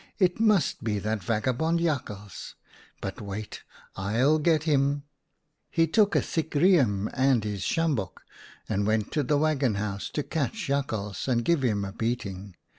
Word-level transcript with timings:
* 0.13 0.17
It 0.27 0.39
must 0.39 0.83
be 0.83 0.97
that 0.97 1.23
vagabond 1.23 1.79
Jakhals. 1.79 2.55
But 3.01 3.21
wait, 3.21 3.61
I'll 3.95 4.39
get 4.39 4.63
him!' 4.63 5.03
"He 5.69 5.85
took 5.85 6.15
a 6.15 6.23
thick 6.23 6.55
riem 6.55 7.07
and 7.13 7.43
his 7.43 7.61
sjambok, 7.61 8.23
and 8.67 8.87
went 8.87 9.11
to 9.11 9.21
the 9.21 9.37
waggon 9.37 9.75
house 9.75 10.09
to 10.15 10.23
catch 10.23 10.65
Jak 10.65 10.89
hals 10.89 11.27
and 11.27 11.45
give 11.45 11.61
him 11.61 11.85
a 11.85 11.91
beating. 11.93 12.55